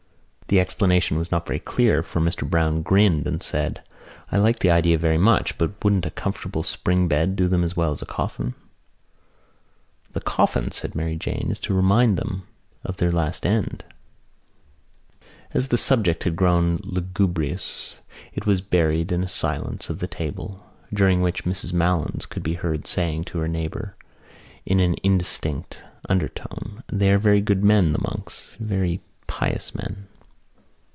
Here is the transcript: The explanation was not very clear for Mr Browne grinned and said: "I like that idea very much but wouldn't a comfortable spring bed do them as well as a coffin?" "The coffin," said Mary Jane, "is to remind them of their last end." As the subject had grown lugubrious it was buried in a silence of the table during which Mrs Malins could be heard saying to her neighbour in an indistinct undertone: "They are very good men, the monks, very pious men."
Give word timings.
The 0.47 0.59
explanation 0.59 1.17
was 1.17 1.31
not 1.31 1.47
very 1.47 1.61
clear 1.61 2.03
for 2.03 2.19
Mr 2.19 2.45
Browne 2.45 2.81
grinned 2.81 3.25
and 3.25 3.41
said: 3.41 3.81
"I 4.33 4.37
like 4.37 4.59
that 4.59 4.69
idea 4.71 4.97
very 4.97 5.17
much 5.17 5.57
but 5.57 5.81
wouldn't 5.81 6.05
a 6.05 6.09
comfortable 6.11 6.61
spring 6.61 7.07
bed 7.07 7.37
do 7.37 7.47
them 7.47 7.63
as 7.63 7.77
well 7.77 7.93
as 7.93 8.01
a 8.01 8.05
coffin?" 8.05 8.53
"The 10.11 10.19
coffin," 10.19 10.69
said 10.71 10.93
Mary 10.93 11.15
Jane, 11.15 11.47
"is 11.51 11.59
to 11.61 11.73
remind 11.73 12.17
them 12.17 12.43
of 12.83 12.97
their 12.97 13.13
last 13.13 13.45
end." 13.45 13.85
As 15.53 15.69
the 15.69 15.77
subject 15.77 16.25
had 16.25 16.35
grown 16.35 16.81
lugubrious 16.83 18.01
it 18.33 18.45
was 18.45 18.59
buried 18.59 19.13
in 19.13 19.23
a 19.23 19.29
silence 19.29 19.89
of 19.89 19.99
the 19.99 20.05
table 20.07 20.69
during 20.93 21.21
which 21.21 21.45
Mrs 21.45 21.71
Malins 21.71 22.25
could 22.25 22.43
be 22.43 22.55
heard 22.55 22.87
saying 22.87 23.23
to 23.23 23.39
her 23.39 23.47
neighbour 23.47 23.95
in 24.65 24.81
an 24.81 24.95
indistinct 25.01 25.81
undertone: 26.09 26.83
"They 26.87 27.13
are 27.13 27.19
very 27.19 27.39
good 27.39 27.63
men, 27.63 27.93
the 27.93 28.01
monks, 28.03 28.51
very 28.59 28.99
pious 29.27 29.73
men." 29.73 30.07